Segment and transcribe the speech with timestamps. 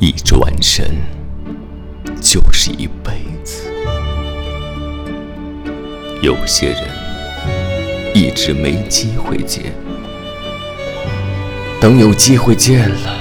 [0.00, 0.84] 一转身
[2.20, 3.12] 就是一辈
[3.44, 3.72] 子。
[6.20, 6.88] 有些人
[8.14, 9.72] 一直没机会见，
[11.80, 13.16] 等有机会见了，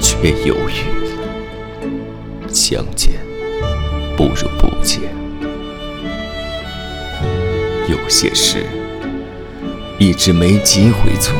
[0.00, 2.50] 却犹豫了。
[2.52, 3.12] 相见
[4.16, 5.00] 不如不见。
[7.88, 8.66] 有些事
[9.98, 11.34] 一直没机会做，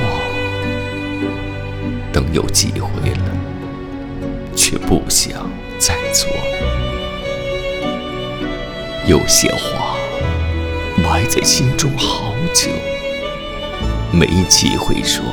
[2.13, 3.40] 等有机会了，
[4.61, 6.29] 却不想再做。
[9.07, 9.97] 有些话
[11.03, 12.71] 埋在心中好久，
[14.13, 15.25] 没机会说，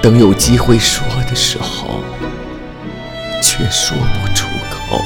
[0.00, 2.00] 等有机会说的时候，
[3.42, 4.98] 却说不出口。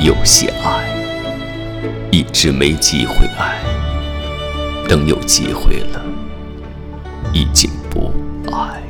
[0.00, 0.84] 有些爱
[2.10, 3.56] 一直没机会爱，
[4.88, 6.02] 等有机会了，
[7.32, 8.12] 已经不
[8.50, 8.82] 爱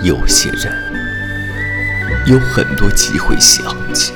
[0.00, 0.72] 有些人
[2.24, 4.14] 有很多机会相见，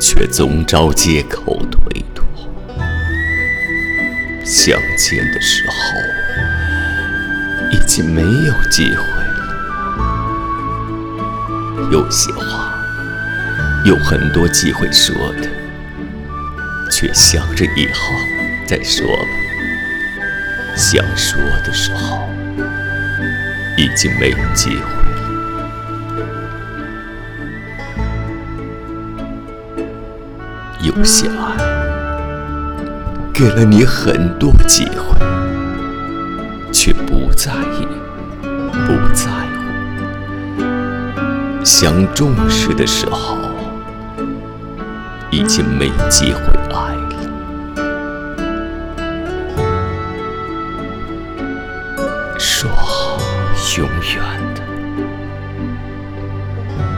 [0.00, 2.26] 却总找借口推脱。
[4.44, 5.74] 相见的时候，
[7.70, 9.46] 已经没有机会了。
[11.92, 12.74] 有些话
[13.84, 15.48] 有很多机会说的，
[16.90, 18.12] 却想着以后
[18.66, 19.28] 再说吧。
[20.74, 22.28] 想说的时候。
[23.76, 24.86] 已经没有机会了。
[30.80, 31.56] 有些爱
[33.34, 35.18] 给了你很多机会，
[36.72, 37.86] 却不在意，
[38.86, 40.64] 不在乎。
[41.64, 43.36] 想重视的时候，
[45.30, 46.40] 已经没机会
[46.72, 46.94] 爱
[53.76, 54.22] 永远
[54.54, 54.62] 的，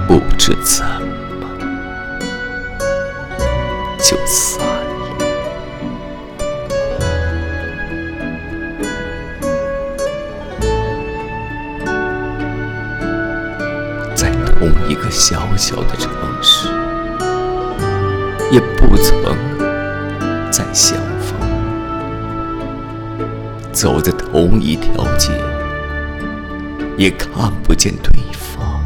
[0.07, 0.85] 不知怎
[1.41, 1.45] 么
[3.99, 4.69] 就散了。
[14.15, 16.69] 在同一个小小的城市，
[18.53, 19.21] 也不曾
[20.53, 21.41] 再相逢，
[23.73, 25.33] 走在同一条街。
[26.99, 28.83] 也看不见对方，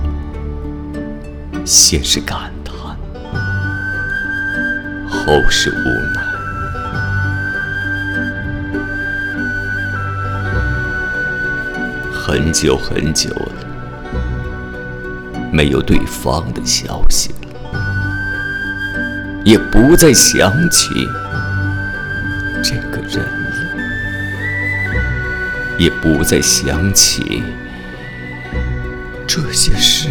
[1.65, 2.75] 先是感叹，
[5.09, 5.85] 后是无
[6.15, 6.21] 奈。
[12.13, 13.53] 很久很久了，
[15.51, 17.49] 没有对方的消息了，
[19.43, 20.91] 也不再想起
[22.63, 23.57] 这个人了，
[25.79, 27.43] 也不再想起。
[29.35, 30.11] 这些事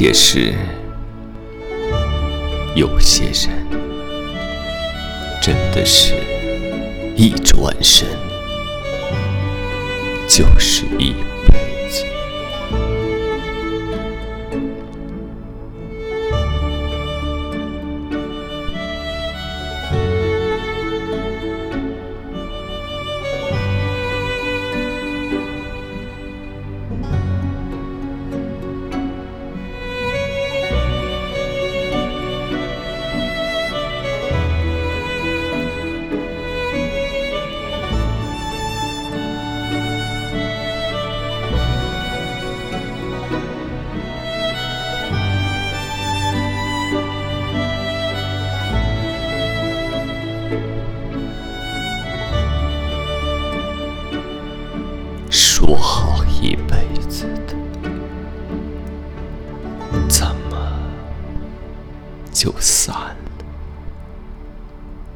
[0.00, 0.54] 些事，
[2.74, 3.66] 有些人，
[5.42, 6.14] 真的是
[7.14, 8.08] 一转身
[10.26, 11.14] 就是一
[55.70, 57.54] 不好一辈子的，
[60.08, 60.72] 怎么
[62.32, 63.16] 就散了？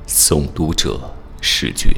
[0.06, 1.11] 诵读者，
[1.41, 1.93] 诗君。